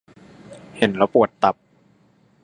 [0.77, 1.55] เห็น แล้วปวดตับ